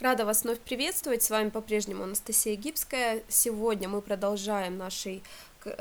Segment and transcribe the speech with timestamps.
[0.00, 1.24] Рада вас вновь приветствовать.
[1.24, 3.24] С вами по-прежнему Анастасия Гибская.
[3.26, 5.24] Сегодня мы продолжаем нашей,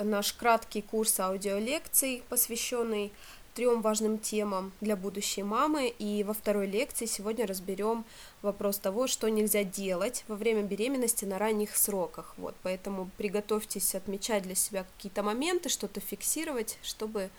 [0.04, 3.14] наш краткий курс аудиолекций, посвященный
[3.54, 5.94] трем важным темам для будущей мамы.
[6.00, 8.06] И во второй лекции сегодня разберем
[8.42, 12.34] вопрос того, что нельзя делать во время беременности на ранних сроках.
[12.38, 17.30] Вот, поэтому приготовьтесь отмечать для себя какие-то моменты, что-то фиксировать, чтобы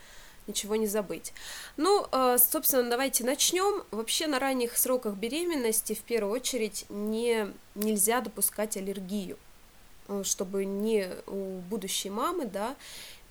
[0.49, 1.33] ничего не забыть.
[1.77, 3.85] Ну, э, собственно, давайте начнем.
[3.91, 9.39] Вообще на ранних сроках беременности в первую очередь не, нельзя допускать аллергию,
[10.09, 12.75] э, чтобы не у будущей мамы, да,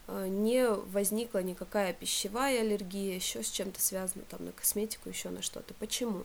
[0.08, 5.42] э, не возникла никакая пищевая аллергия, еще с чем-то связано, там, на косметику, еще на
[5.42, 5.74] что-то.
[5.74, 6.24] Почему?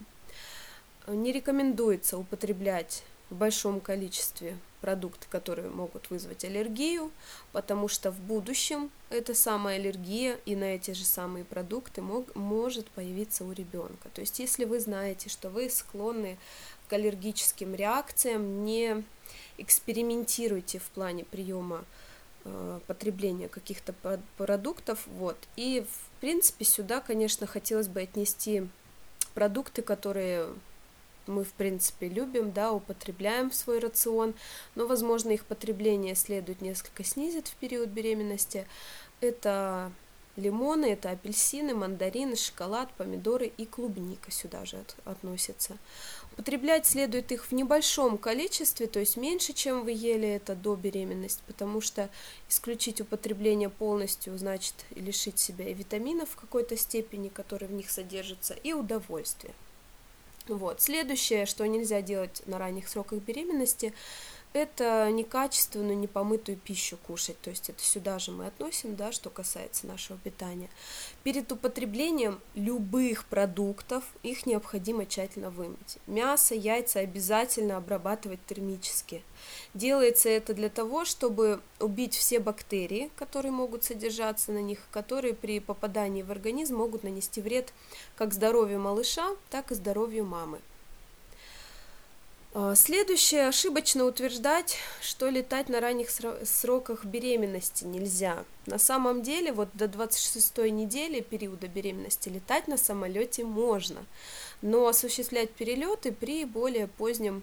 [1.07, 7.11] Не рекомендуется употреблять в большом количестве продукты, которые могут вызвать аллергию,
[7.51, 12.87] потому что в будущем эта самая аллергия и на эти же самые продукты мог, может
[12.91, 14.09] появиться у ребенка.
[14.13, 16.37] То есть, если вы знаете, что вы склонны
[16.87, 19.03] к аллергическим реакциям, не
[19.57, 21.85] экспериментируйте в плане приема
[22.45, 23.95] э, потребления каких-то
[24.37, 25.37] продуктов, вот.
[25.55, 28.67] И в принципе сюда, конечно, хотелось бы отнести
[29.33, 30.49] продукты, которые
[31.27, 34.33] мы, в принципе, любим, да, употребляем в свой рацион,
[34.75, 38.67] но, возможно, их потребление следует несколько снизить в период беременности.
[39.21, 39.91] Это
[40.35, 45.77] лимоны, это апельсины, мандарины, шоколад, помидоры и клубника сюда же от, относятся.
[46.33, 51.43] Употреблять следует их в небольшом количестве, то есть меньше, чем вы ели это до беременности,
[51.45, 52.09] потому что
[52.49, 58.55] исключить употребление полностью значит лишить себя и витаминов в какой-то степени, которые в них содержатся,
[58.55, 59.53] и удовольствия.
[60.47, 60.81] Вот.
[60.81, 63.93] Следующее, что нельзя делать на ранних сроках беременности,
[64.53, 67.39] это некачественную, непомытую пищу кушать.
[67.41, 70.69] То есть это сюда же мы относим, да, что касается нашего питания.
[71.23, 75.97] Перед употреблением любых продуктов их необходимо тщательно вымыть.
[76.07, 79.23] Мясо, яйца обязательно обрабатывать термически.
[79.73, 85.59] Делается это для того, чтобы убить все бактерии, которые могут содержаться на них, которые при
[85.59, 87.73] попадании в организм могут нанести вред
[88.15, 90.59] как здоровью малыша, так и здоровью мамы.
[92.55, 98.45] А, следующее, ошибочно утверждать, что летать на ранних сроках беременности нельзя.
[98.67, 104.05] На самом деле, вот до 26 недели периода беременности летать на самолете можно,
[104.61, 107.41] но осуществлять перелеты при более позднем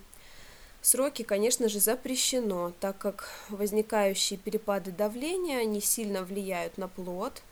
[0.81, 7.43] сроке, конечно же, запрещено, так как возникающие перепады давления не сильно влияют на плод,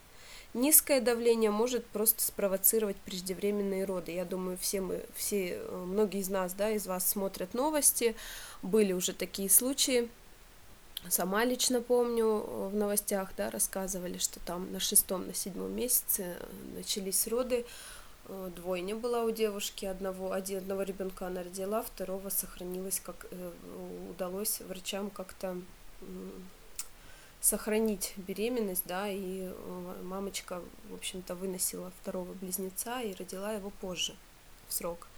[0.54, 4.12] Низкое давление может просто спровоцировать преждевременные роды.
[4.12, 8.16] Я думаю, все мы, все, э, многие из нас, да, из вас смотрят новости,
[8.62, 10.08] были уже такие случаи.
[11.10, 16.37] Сама лично помню, э, в новостях, да, рассказывали, что там на шестом, на седьмом месяце
[16.75, 17.66] начались роды,
[18.28, 23.26] э, двойня была у девушки, одного, один, одного ребенка она родила, второго сохранилось, как
[24.10, 25.58] удалось врачам как-то
[27.41, 30.60] сохранить беременность, да, и э, мамочка,
[30.91, 34.15] в общем-то, выносила второго близнеца и родила его позже,
[34.66, 35.09] в срок.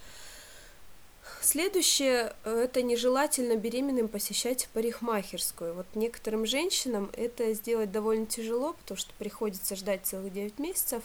[1.41, 5.73] Следующее– это нежелательно беременным посещать парикмахерскую.
[5.73, 11.03] Вот некоторым женщинам это сделать довольно тяжело, потому что приходится ждать целых 9 месяцев,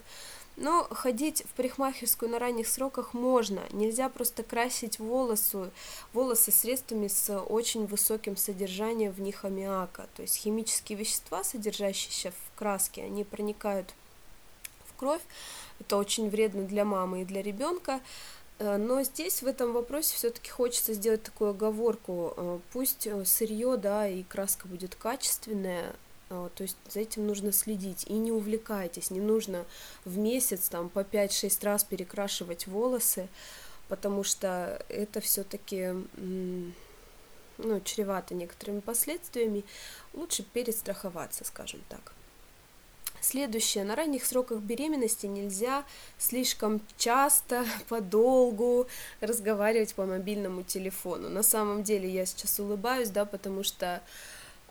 [0.56, 3.60] но ходить в парикмахерскую на ранних сроках можно.
[3.72, 5.70] Нельзя просто красить волосы,
[6.12, 10.08] волосы средствами с очень высоким содержанием в них аммиака.
[10.16, 13.94] То есть химические вещества, содержащиеся в краске, они проникают
[14.86, 15.22] в кровь.
[15.78, 18.00] Это очень вредно для мамы и для ребенка.
[18.58, 22.32] Э, но здесь в этом вопросе все-таки хочется сделать такую оговорку.
[22.36, 25.94] Э, пусть э, сырье, да, и краска будет качественная,
[26.28, 29.64] то есть за этим нужно следить и не увлекайтесь, не нужно
[30.04, 33.28] в месяц там по 5-6 раз перекрашивать волосы,
[33.88, 35.94] потому что это все-таки
[37.58, 39.64] ну, чревато некоторыми последствиями.
[40.12, 42.12] Лучше перестраховаться, скажем так.
[43.20, 43.84] Следующее.
[43.84, 45.84] На ранних сроках беременности нельзя
[46.18, 48.86] слишком часто, подолгу
[49.20, 51.28] разговаривать по мобильному телефону.
[51.28, 54.02] На самом деле я сейчас улыбаюсь, да, потому что а,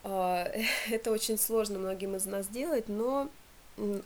[0.90, 3.28] это очень сложно многим из нас делать, но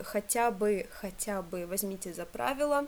[0.01, 2.87] хотя бы, хотя бы возьмите за правило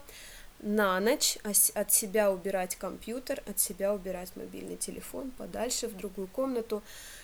[0.61, 6.83] на ночь от себя убирать компьютер, от себя убирать мобильный телефон подальше в другую комнату.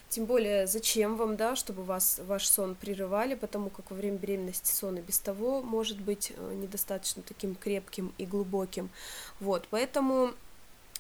[0.09, 4.73] Тем более, зачем вам, да, чтобы вас ваш сон прерывали, потому как во время беременности
[4.73, 8.91] сон и без того может быть э, недостаточно таким крепким и глубоким.
[9.39, 10.33] Вот, поэтому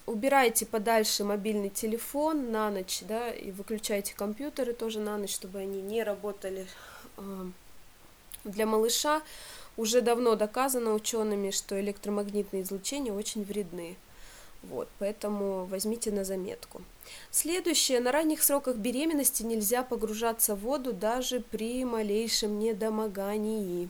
[0.08, 5.80] убирайте подальше мобильный телефон на ночь, да, и выключайте компьютеры тоже на ночь, чтобы они
[5.80, 6.66] не работали.
[7.16, 7.46] А,
[8.44, 9.22] для малыша
[9.76, 13.96] уже давно доказано учеными, что электромагнитные излучения очень вредны.
[14.62, 16.82] Вот, поэтому возьмите на заметку.
[17.30, 18.00] Следующее.
[18.00, 23.88] На ранних сроках беременности нельзя погружаться в воду даже при малейшем недомогании.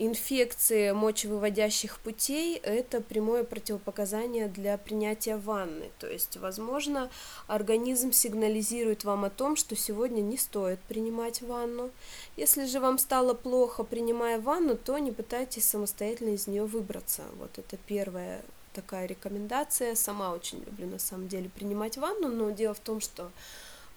[0.00, 5.90] Инфекции мочевыводящих путей– это прямое противопоказание для принятия ванны.
[5.98, 7.10] То есть, возможно,
[7.48, 11.90] организм сигнализирует вам о том, что сегодня не стоит принимать ванну.
[12.36, 17.24] Если же вам стало плохо, принимая ванну, то не пытайтесь самостоятельно из нее выбраться.
[17.36, 18.42] Вот это первая
[18.74, 19.96] такая рекомендация.
[19.96, 23.32] Сама очень люблю на самом деле принимать ванну, но дело в том, что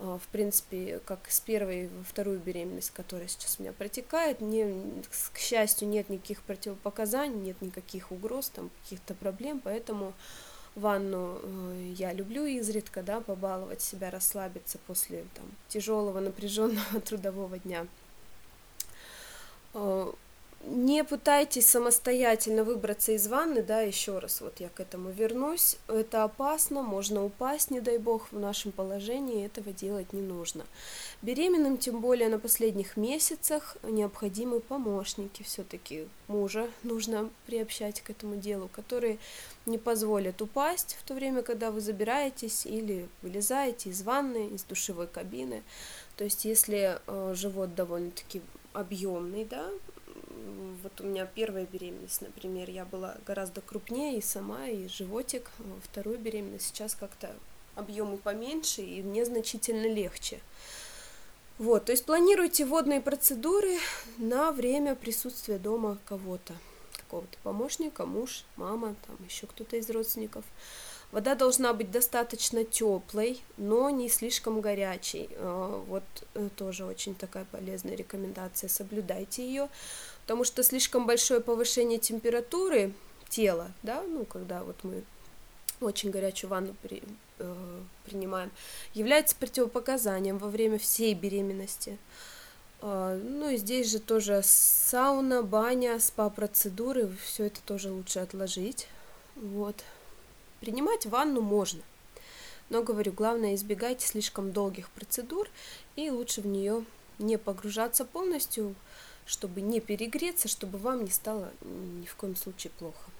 [0.01, 4.65] в принципе, как с первой во вторую беременность, которая сейчас у меня протекает, не,
[5.31, 10.13] к счастью, нет никаких противопоказаний, нет никаких угроз, там, каких-то проблем, поэтому
[10.75, 17.85] ванну э, я люблю изредка, да, побаловать себя, расслабиться после там, тяжелого, напряженного трудового дня.
[20.63, 26.23] Не пытайтесь самостоятельно выбраться из ванны, да, еще раз, вот я к этому вернусь, это
[26.23, 30.63] опасно, можно упасть, не дай бог, в нашем положении этого делать не нужно.
[31.23, 38.69] Беременным, тем более на последних месяцах, необходимы помощники, все-таки мужа нужно приобщать к этому делу,
[38.71, 39.17] которые
[39.65, 45.07] не позволят упасть в то время, когда вы забираетесь или вылезаете из ванны, из душевой
[45.07, 45.63] кабины.
[46.17, 48.41] То есть, если э, живот довольно-таки
[48.73, 49.67] объемный, да,
[50.83, 55.49] вот у меня первая беременность, например, я была гораздо крупнее и сама, и животик.
[55.83, 57.33] Вторую беременность сейчас как-то
[57.75, 60.39] объемы поменьше, и мне значительно легче.
[61.57, 63.77] Вот, то есть планируйте водные процедуры
[64.17, 66.53] на время присутствия дома кого-то,
[66.97, 70.43] какого-то помощника, муж, мама, там еще кто-то из родственников.
[71.11, 75.29] Вода должна быть достаточно теплой, но не слишком горячей.
[75.35, 76.03] А, вот
[76.35, 78.69] э, тоже очень такая полезная рекомендация.
[78.69, 79.67] Соблюдайте ее,
[80.21, 82.93] потому что слишком большое повышение температуры
[83.27, 85.03] тела, да, ну, когда вот мы
[85.81, 87.03] очень горячую ванну при,
[87.39, 88.51] э, принимаем,
[88.93, 91.97] является противопоказанием во время всей беременности.
[92.81, 98.87] Э, ну и здесь же тоже сауна, баня, спа-процедуры, все это тоже лучше отложить.
[99.35, 99.83] Вот.
[100.61, 101.81] Принимать ванну можно.
[102.69, 105.49] Но, говорю, главное избегайте слишком долгих процедур
[105.97, 106.85] и лучше в нее
[107.19, 108.75] не погружаться полностью,
[109.25, 113.11] чтобы не перегреться, чтобы вам не стало ни в коем случае плохо.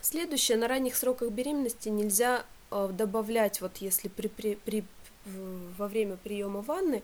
[0.00, 4.84] Следующее, на ранних сроках беременности нельзя э, добавлять, вот если при, при, при
[5.24, 7.02] во время приема ванны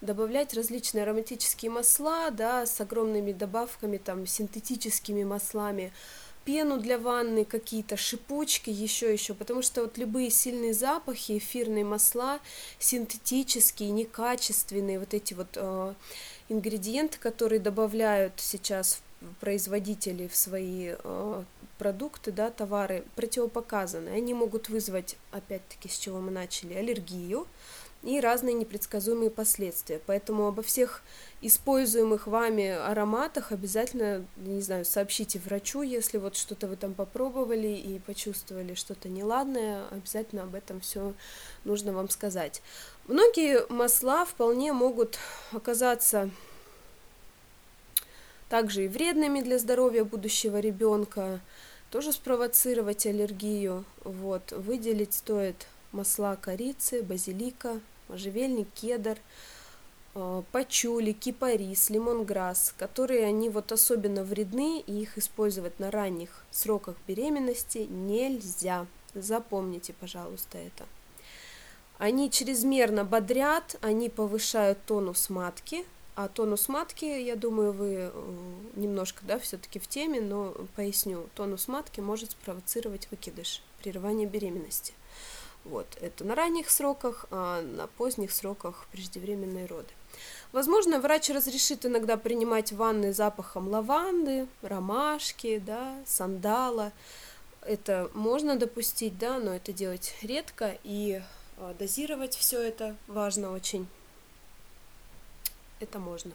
[0.00, 5.92] добавлять различные ароматические масла, да, с огромными добавками, там, синтетическими маслами,
[6.44, 12.40] пену для ванны, какие-то шипучки, еще еще, потому что вот любые сильные запахи, эфирные масла,
[12.78, 15.94] синтетические, некачественные, вот эти вот э,
[16.48, 19.02] ингредиенты, которые добавляют сейчас
[19.40, 21.44] производители в свои э,
[21.78, 24.10] продукты, да, товары, противопоказаны.
[24.10, 27.46] Они могут вызвать, опять-таки, с чего мы начали, аллергию,
[28.02, 30.00] и разные непредсказуемые последствия.
[30.06, 31.02] Поэтому обо всех
[31.42, 37.98] используемых вами ароматах обязательно, не знаю, сообщите врачу, если вот что-то вы там попробовали и
[37.98, 41.14] почувствовали что-то неладное, обязательно об этом все
[41.64, 42.62] нужно вам сказать.
[43.06, 45.18] Многие масла вполне могут
[45.52, 46.30] оказаться
[48.48, 51.40] также и вредными для здоровья будущего ребенка,
[51.90, 53.84] тоже спровоцировать аллергию.
[54.04, 59.18] Вот, выделить стоит масла корицы, базилика, можжевельник, кедр,
[60.14, 66.96] э, пачули, кипарис, лимонграсс, которые они вот особенно вредны, и их использовать на ранних сроках
[67.06, 68.86] беременности нельзя.
[69.14, 70.86] Запомните, пожалуйста, это.
[71.98, 78.10] Они чрезмерно бодрят, они повышают тонус матки, а тонус матки, я думаю, вы э,
[78.74, 81.28] немножко, да, все-таки в теме, но поясню.
[81.34, 84.92] Тонус матки может спровоцировать выкидыш, прерывание беременности.
[85.64, 89.88] Вот, это на ранних сроках, а на поздних сроках преждевременные роды.
[90.52, 96.92] Возможно, врач разрешит иногда принимать ванны запахом лаванды, ромашки, да, сандала.
[97.62, 101.22] Это можно допустить, да, но это делать редко и
[101.56, 103.86] а, дозировать все это важно очень.
[105.78, 106.32] Это можно.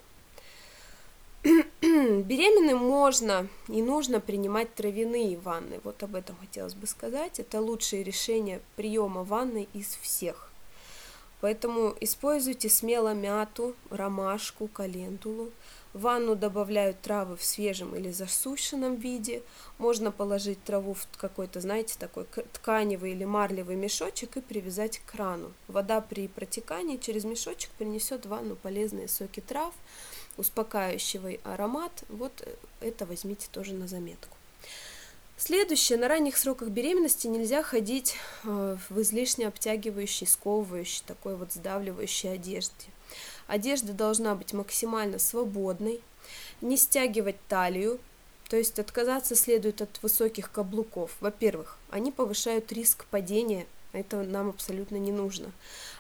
[1.96, 5.80] Беременным можно и нужно принимать травяные ванны.
[5.86, 7.40] Вот об этом хотелось бы сказать.
[7.40, 10.52] Это лучшее решение приема ванны из всех.
[11.40, 15.52] Поэтому используйте смело мяту, ромашку, календулу.
[15.94, 19.42] В ванну добавляют травы в свежем или засушенном виде.
[19.78, 25.54] Можно положить траву в какой-то, знаете, такой тканевый или марлевый мешочек и привязать к крану.
[25.70, 29.74] Вода при протекании через мешочек принесет в ванну полезные соки трав,
[30.38, 32.48] успокаивающий аромат, вот
[32.82, 34.36] это возьмите тоже на заметку.
[35.38, 38.16] Следующее, на ранних сроках беременности нельзя ходить
[38.46, 42.88] э, в излишне обтягивающей, сковывающей, такой вот сдавливающей одежде.
[43.48, 46.00] Одежда должна быть максимально свободной,
[46.62, 48.00] не стягивать талию,
[48.50, 51.12] то есть отказаться следует от высоких каблуков.
[51.20, 55.52] Во-первых, они повышают риск падения, это нам абсолютно не нужно.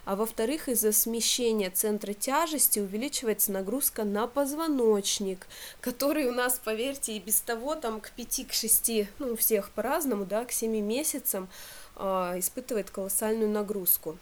[0.05, 5.47] А во-вторых, из-за смещения центра тяжести увеличивается нагрузка на позвоночник,
[5.81, 10.45] который у нас, поверьте, и без того там к 5-6, ну у всех по-разному, да,
[10.45, 11.49] к 7 месяцам
[11.95, 12.01] э,
[12.37, 14.17] испытывает колоссальную нагрузку.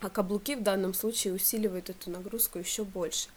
[0.00, 3.28] А каблуки в данном случае усиливают эту нагрузку еще больше.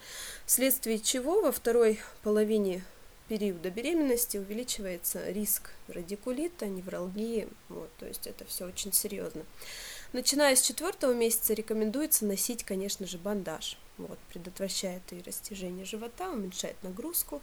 [0.46, 2.84] Вследствие чего во второй половине
[3.28, 9.44] периода беременности увеличивается риск радикулита, невралгии, вот, то есть это все очень серьезно.
[10.14, 16.82] Начиная с четвертого месяца рекомендуется носить, конечно же, бандаж, вот, предотвращает и растяжение живота, уменьшает
[16.84, 17.42] нагрузку.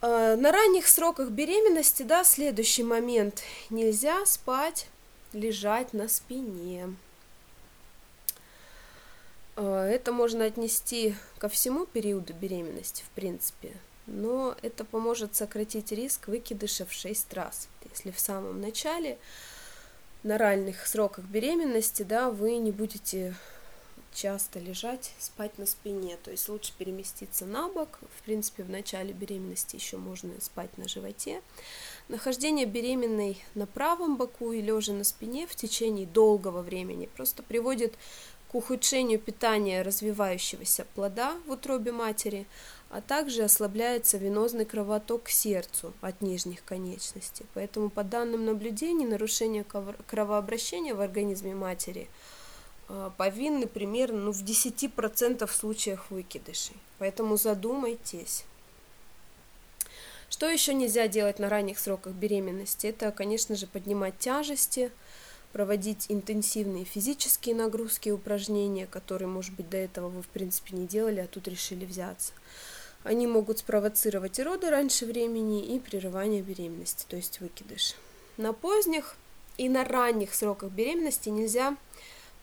[0.00, 4.88] А, на ранних сроках беременности, да, следующий момент, нельзя спать,
[5.34, 6.94] лежать на спине.
[9.56, 13.74] А, это можно отнести ко всему периоду беременности, в принципе
[14.10, 17.68] но это поможет сократить риск выкидыша в 6 раз.
[17.90, 19.18] Если в самом начале,
[20.22, 23.34] на ранних сроках беременности, да, вы не будете
[24.12, 28.00] часто лежать, спать на спине, то есть лучше переместиться на бок.
[28.18, 31.42] В принципе, в начале беременности еще можно спать на животе.
[32.08, 37.94] Нахождение беременной на правом боку и лежа на спине в течение долгого времени просто приводит
[38.50, 42.46] к ухудшению питания развивающегося плода в утробе матери,
[42.90, 47.46] а также ослабляется венозный кровоток к сердцу от нижних конечностей.
[47.54, 52.08] Поэтому по данным наблюдений нарушение кровообращения в организме матери
[52.88, 56.76] а, повинны примерно ну, в 10% случаях выкидышей.
[56.98, 58.44] Поэтому задумайтесь.
[60.28, 62.88] Что еще нельзя делать на ранних сроках беременности?
[62.88, 64.90] Это, конечно же, поднимать тяжести,
[65.52, 70.86] проводить интенсивные физические нагрузки и упражнения, которые, может быть, до этого вы, в принципе, не
[70.88, 72.32] делали, а тут решили взяться.
[73.02, 77.94] Они могут спровоцировать роды раньше времени, и прерывание беременности, то есть выкидыш.
[78.36, 79.16] На поздних
[79.56, 81.76] и на ранних сроках беременности нельзя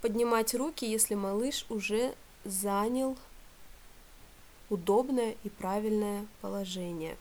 [0.01, 3.17] поднимать руки, если малыш уже занял
[4.69, 7.17] удобное и правильное положение.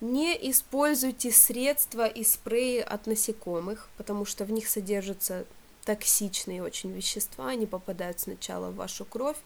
[0.00, 5.46] Не используйте средства и спреи от насекомых, потому что в них содержатся
[5.84, 9.38] токсичные очень вещества, они попадают сначала в вашу кровь,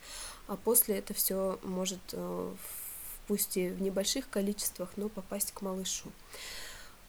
[0.47, 2.55] а после это все может, э,
[3.27, 6.11] пусть и в небольших количествах, но попасть к малышу.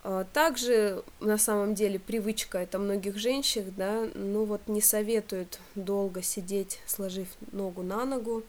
[0.04, 6.22] А, также на самом деле привычка это многих женщин, да, ну вот не советуют долго
[6.22, 8.44] сидеть, сложив ногу на ногу,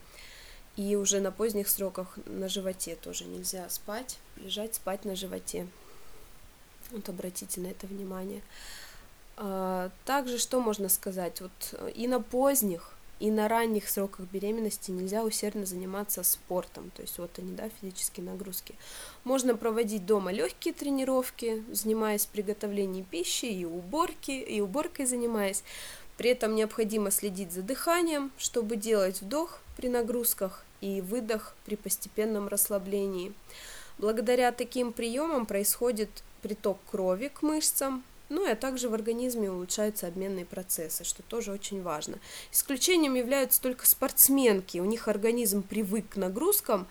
[0.77, 5.67] и уже на поздних сроках на животе тоже нельзя спать, лежать, спать на животе.
[6.93, 8.43] Вот обратите на это внимание.
[9.41, 11.41] А, также что можно сказать?
[11.41, 17.03] Вот э, и на поздних, и на ранних сроках беременности нельзя усердно заниматься спортом, то
[17.03, 18.75] есть вот они, да, физические нагрузки.
[19.23, 25.63] Можно проводить дома легкие тренировки, занимаясь приготовлением пищи и уборки, и уборкой занимаясь.
[26.17, 32.49] При этом необходимо следить за дыханием, чтобы делать вдох при нагрузках и выдох при постепенном
[32.49, 33.33] расслаблении.
[33.99, 36.11] Благодаря таким приемам происходит
[36.43, 41.83] приток крови к мышцам, ну а также в организме улучшаются обменные процессы, что тоже очень
[41.83, 42.19] важно.
[42.53, 46.87] Исключением являются только спортсменки, у них организм привык к нагрузкам,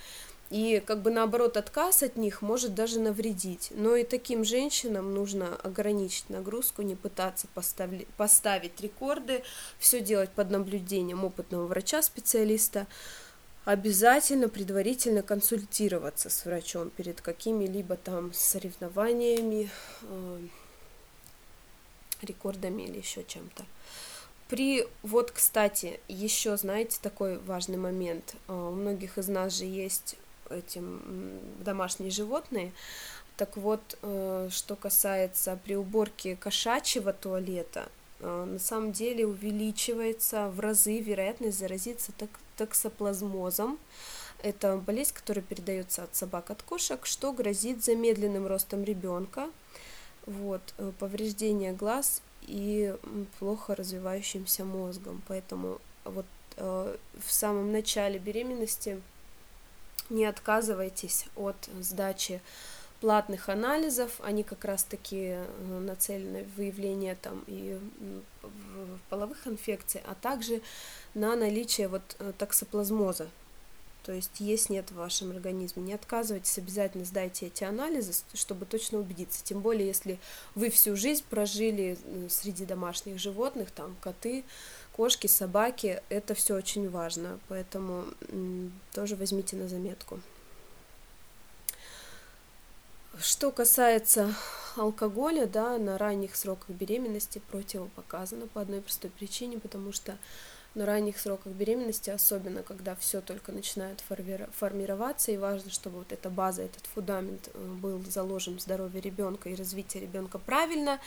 [0.50, 3.70] и как бы наоборот отказ от них может даже навредить.
[3.72, 9.44] Но и таким женщинам нужно ограничить нагрузку, не пытаться поставить, поставить рекорды,
[9.77, 12.88] все делать под наблюдением опытного врача-специалиста.
[13.65, 19.70] Обязательно предварительно консультироваться с врачом перед какими-либо там соревнованиями,
[20.03, 20.39] э,
[22.24, 23.65] рекордами или еще чем-то.
[24.47, 28.36] При, вот, кстати, еще, знаете, такой важный момент.
[28.47, 30.15] А, у многих из нас же есть
[30.50, 31.01] этим
[31.59, 32.71] домашние животные.
[33.36, 40.59] Так вот, э, что касается при уборке кошачьего туалета, э, на самом деле увеличивается в
[40.59, 42.12] разы вероятность заразиться
[42.55, 43.77] токсоплазмозом.
[44.41, 49.50] Это болезнь, которая передается от собак от кошек, что грозит замедленным ростом ребенка,
[50.27, 52.96] вот, э, повреждение глаз и
[53.39, 55.24] плохо развивающимся мозгом.
[55.27, 56.25] Поэтому вот
[56.57, 59.01] э, в самом начале беременности
[60.10, 62.41] не отказывайтесь от сдачи
[63.00, 67.79] платных анализов, они как раз-таки э, нацелены в выявление там и
[69.10, 70.62] половых инфекций, а также
[71.13, 73.29] на наличие вот токсоплазмоза,
[74.08, 75.84] то есть есть нет в вашем организме.
[75.84, 79.44] Не отказывайтесь, обязательно сдайте эти анализы, чтобы точно убедиться.
[79.44, 80.18] Тем более, если
[80.56, 81.98] вы всю жизнь прожили
[82.30, 84.46] среди домашних животных, там коты,
[84.94, 88.06] кошки, собаки, это все очень важно, поэтому
[88.94, 90.22] тоже возьмите на заметку.
[93.20, 94.34] Что касается
[94.78, 100.18] алкоголя, да, на ранних сроках беременности противопоказано по одной простой причине, потому что
[100.77, 106.29] на ранних сроках беременности, особенно когда все только начинает формироваться, и важно, чтобы вот эта
[106.29, 111.00] база, этот фундамент э, был заложен в здоровье ребенка и развитие ребенка правильно,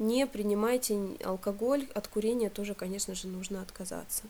[0.00, 4.24] не принимайте алкоголь, от курения тоже, конечно же, нужно отказаться.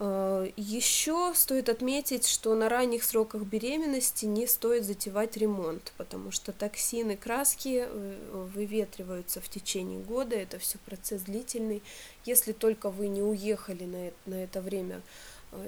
[0.00, 6.52] Э, Еще стоит отметить, что на ранних сроках беременности не стоит затевать ремонт, потому что
[6.52, 11.82] токсины, краски э, выветриваются в течение года, это все процесс длительный.
[12.24, 15.00] Если только вы не уехали на это, время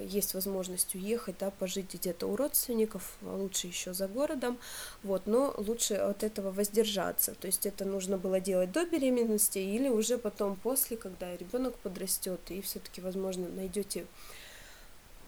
[0.09, 4.59] есть возможность уехать, да, пожить где-то у родственников, а лучше еще за городом,
[5.03, 9.89] вот, но лучше от этого воздержаться, то есть это нужно было делать до беременности или
[9.89, 14.07] уже потом после, когда ребенок подрастет, и все-таки, возможно, найдете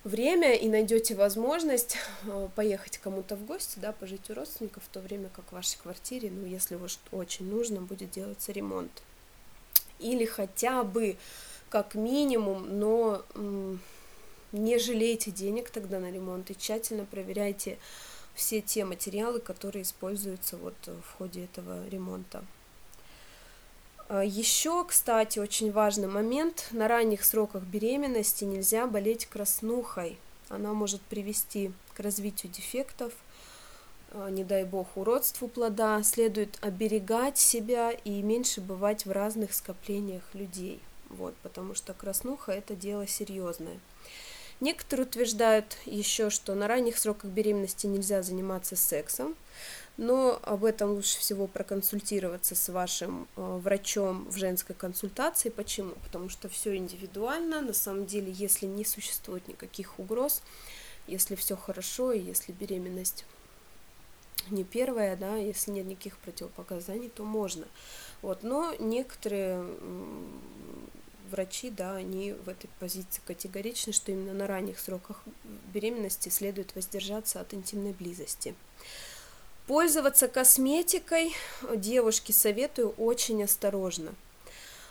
[0.05, 5.01] время и найдете возможность э, поехать кому-то в гости, да, пожить у родственников, в то
[5.01, 8.91] время как в вашей квартире, ну, если уж очень нужно, будет делаться ремонт.
[9.99, 11.17] Или хотя бы,
[11.69, 13.23] как минимум, но
[14.53, 17.79] не жалейте денег тогда на ремонт и тщательно проверяйте
[18.35, 22.45] все те материалы, которые используются вот в ходе этого ремонта.
[24.09, 30.19] А, Еще, кстати, очень важный момент, на ранних сроках беременности нельзя болеть краснухой.
[30.49, 33.13] Она может привести к развитию дефектов,
[34.13, 36.03] а, не дай бог, уродству плода.
[36.03, 40.81] Следует оберегать себя и меньше бывать в разных скоплениях людей.
[41.11, 43.79] Вот, потому что краснуха это дело серьезное.
[44.61, 49.37] Некоторые утверждают еще, что на ранних сроках беременности нельзя заниматься сексом,
[49.97, 55.49] но об этом лучше всего проконсультироваться с вашим э, врачом в женской консультации.
[55.49, 55.93] Почему?
[56.05, 57.61] Потому что все индивидуально.
[57.61, 60.43] На самом деле, если не существует никаких угроз,
[61.07, 63.25] если все хорошо, и если беременность
[64.51, 67.67] не первая, да, если нет никаких противопоказаний, то можно.
[68.23, 69.65] Вот, но некоторые
[71.29, 75.23] врачи, да, они в этой позиции категоричны, что именно на ранних сроках
[75.73, 78.55] беременности следует воздержаться от интимной близости.
[79.67, 81.35] Пользоваться косметикой
[81.75, 84.15] девушки советую очень осторожно,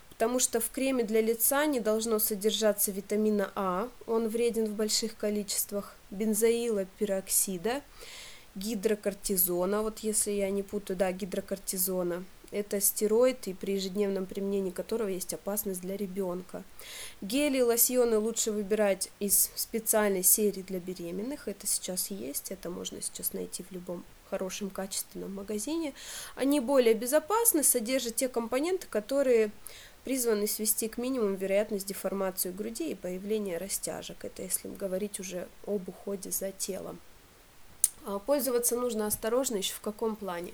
[0.09, 5.17] потому что в креме для лица не должно содержаться витамина А, он вреден в больших
[5.17, 7.81] количествах, бензоила пероксида,
[8.55, 15.07] гидрокортизона, вот если я не путаю, да, гидрокортизона– это стероид, и при ежедневном применении которого
[15.07, 16.63] есть опасность для ребенка.
[17.21, 21.47] Гели и лосьоны лучше выбирать из специальной серии для беременных.
[21.47, 25.93] Это сейчас есть, это можно сейчас найти в любом хорошем качественном магазине.
[26.35, 29.51] Они более безопасны, содержат те компоненты, которые
[30.03, 34.23] призваны свести к минимуму вероятность деформации груди и появления растяжек.
[34.23, 36.99] Это если говорить уже об уходе за телом.
[38.05, 40.53] А, пользоваться нужно осторожно еще в каком плане?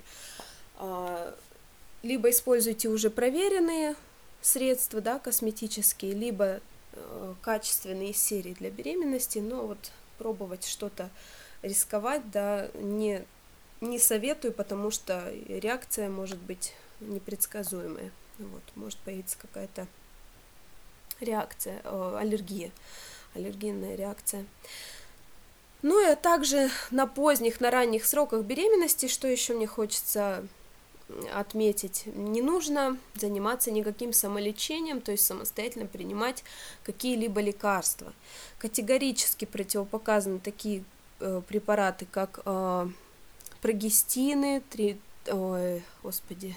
[2.04, 3.96] А, либо используйте уже проверенные
[4.40, 6.60] средства, да, косметические, либо
[6.92, 11.10] э, качественные серии для беременности, но вот пробовать что-то
[11.62, 13.24] рисковать, да, не,
[13.80, 18.10] не советую, потому что реакция может быть непредсказуемая.
[18.38, 19.86] Вот, может появиться какая-то
[21.20, 22.70] реакция, э, аллергия,
[23.34, 24.44] аллергенная реакция.
[25.82, 30.46] Ну и также на поздних, на ранних сроках беременности, что еще мне хочется
[31.32, 36.44] отметить, не нужно заниматься никаким самолечением, то есть самостоятельно принимать
[36.82, 38.12] какие-либо лекарства.
[38.58, 40.84] Категорически противопоказаны такие
[41.20, 42.88] э, препараты, как э,
[43.60, 46.56] прогестины, три, ой, господи,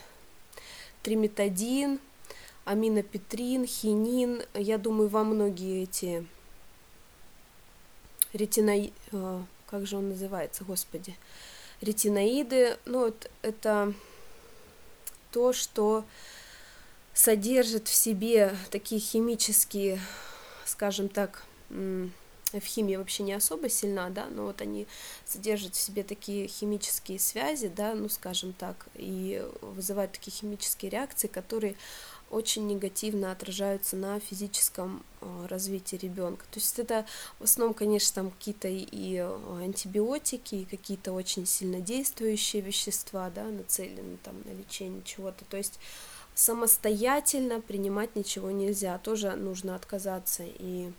[1.04, 2.00] триметадин,
[2.64, 4.44] аминопетрин, хинин.
[4.54, 6.26] Я думаю, вам многие эти
[8.34, 11.18] ретиноиды, э, как же он называется, господи,
[11.82, 13.94] ретиноиды, ну, вот это
[15.38, 16.04] то, что
[17.14, 20.00] содержит в себе такие химические,
[20.66, 21.44] скажем так,
[22.52, 24.88] в химии вообще не особо сильна, да, но вот они
[25.26, 31.28] содержат в себе такие химические связи, да, ну, скажем так, и вызывают такие химические реакции,
[31.28, 31.76] которые
[32.30, 36.46] очень негативно отражаются на физическом э, развитии ребенка.
[36.52, 37.06] То есть это
[37.40, 43.46] в основном, конечно, там какие-то и э, антибиотики, и какие-то очень сильно действующие вещества, да,
[43.46, 45.46] нацелены там на лечение чего-то.
[45.46, 45.80] То есть
[46.36, 50.44] самостоятельно принимать ничего нельзя, тоже нужно отказаться.
[50.46, 50.92] И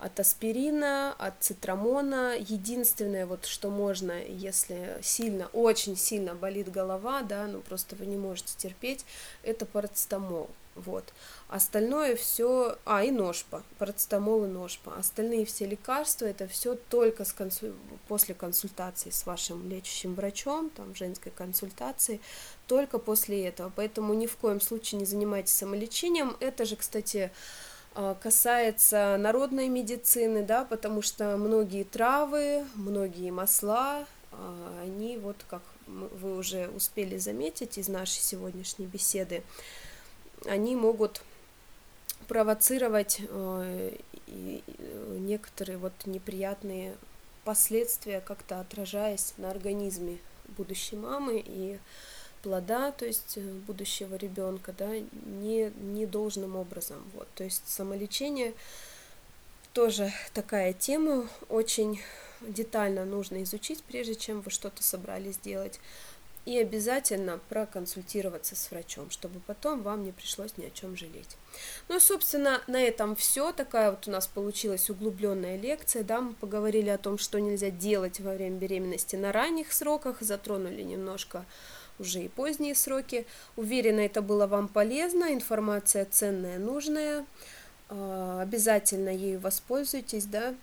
[0.00, 2.36] от аспирина, от цитрамона.
[2.38, 8.16] Единственное, вот, что можно, если сильно, очень сильно болит голова, да, ну просто вы не
[8.16, 9.04] можете терпеть,
[9.42, 10.48] это парацетамол.
[10.76, 11.04] Вот.
[11.48, 14.94] Остальное все, а и ножпа, парацетамол и ножпа.
[14.96, 17.74] Остальные все лекарства это все только с консу...
[18.08, 22.20] после консультации с вашим лечащим врачом, там женской консультации,
[22.66, 23.72] только после этого.
[23.74, 26.36] Поэтому ни в коем случае не занимайтесь самолечением.
[26.40, 27.30] Это же, кстати,
[28.20, 36.36] касается народной медицины, да, потому что многие травы, многие масла, а, они вот как вы
[36.36, 39.42] уже успели заметить из нашей сегодняшней беседы,
[40.46, 41.22] они могут
[42.28, 43.96] провоцировать э,
[45.18, 46.94] некоторые вот неприятные
[47.44, 50.18] последствия, как-то отражаясь на организме
[50.56, 51.78] будущей мамы и
[52.42, 54.90] плода, то есть э, будущего ребенка, да,
[55.24, 56.98] не, не должным образом.
[57.14, 57.28] Вот.
[57.34, 58.54] То есть самолечение
[59.72, 62.00] тоже такая тема, очень
[62.40, 65.78] детально нужно изучить, прежде чем вы что-то собрались делать.
[66.46, 71.36] И обязательно проконсультироваться с врачом, чтобы потом вам не пришлось ни о чем жалеть.
[71.88, 73.52] Ну и, собственно, на этом все.
[73.52, 76.02] Такая вот у нас получилась углубленная лекция.
[76.02, 80.80] Да, мы поговорили о том, что нельзя делать во время беременности на ранних сроках, затронули
[80.82, 81.44] немножко
[82.00, 83.26] уже и поздние сроки.
[83.56, 87.24] Уверена, это было вам полезно, информация ценная, нужная.
[87.88, 90.54] А, обязательно ею воспользуйтесь, да.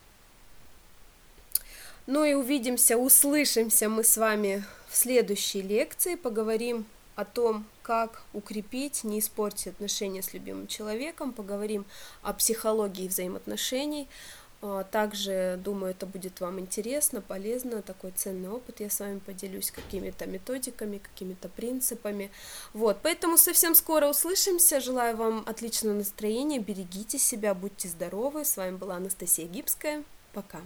[2.07, 6.15] Ну и увидимся, услышимся мы с вами в следующей лекции.
[6.15, 11.33] Поговорим о том, как укрепить, не испортить отношения с любимым человеком.
[11.33, 11.85] Поговорим
[12.21, 14.07] о психологии взаимоотношений,
[14.91, 18.79] также, думаю, это будет вам интересно, полезно, такой ценный опыт.
[18.79, 22.31] Я с вами поделюсь какими-то методиками, какими-то принципами.
[22.73, 24.79] Вот, поэтому совсем скоро услышимся.
[24.79, 28.45] Желаю вам отличного настроения, берегите себя, будьте здоровы.
[28.45, 30.03] С вами была Анастасия Гибская.
[30.33, 30.61] Пока.